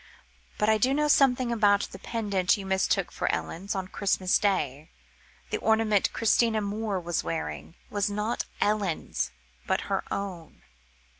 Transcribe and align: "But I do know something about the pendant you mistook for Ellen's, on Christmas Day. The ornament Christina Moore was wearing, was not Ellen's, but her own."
"But 0.57 0.67
I 0.67 0.79
do 0.79 0.95
know 0.95 1.07
something 1.07 1.51
about 1.51 1.81
the 1.91 1.99
pendant 1.99 2.57
you 2.57 2.65
mistook 2.65 3.11
for 3.11 3.31
Ellen's, 3.31 3.75
on 3.75 3.87
Christmas 3.87 4.39
Day. 4.39 4.89
The 5.51 5.59
ornament 5.59 6.11
Christina 6.11 6.59
Moore 6.59 6.99
was 6.99 7.23
wearing, 7.23 7.75
was 7.91 8.09
not 8.09 8.45
Ellen's, 8.59 9.29
but 9.67 9.81
her 9.91 10.03
own." 10.09 10.63